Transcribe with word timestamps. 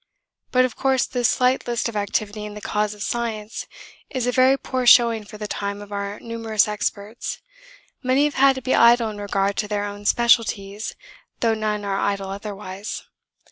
'But 0.51 0.65
of 0.65 0.75
course 0.75 1.05
this 1.05 1.29
slight 1.29 1.67
list 1.67 1.87
of 1.87 1.95
activity 1.95 2.43
in 2.43 2.55
the 2.55 2.59
cause 2.59 2.95
of 2.95 3.03
science 3.03 3.67
is 4.09 4.25
a 4.25 4.31
very 4.31 4.57
poor 4.57 4.87
showing 4.87 5.23
for 5.25 5.37
the 5.37 5.45
time 5.47 5.79
of 5.79 5.91
our 5.91 6.19
numerous 6.21 6.67
experts; 6.67 7.39
many 8.01 8.23
have 8.23 8.33
had 8.33 8.55
to 8.55 8.63
be 8.63 8.73
idle 8.73 9.11
in 9.11 9.19
regard 9.21 9.57
to 9.57 9.67
their 9.67 9.85
own 9.85 10.05
specialities, 10.05 10.95
though 11.41 11.53
none 11.53 11.85
are 11.85 11.99
idle 11.99 12.31
otherwise. 12.31 13.03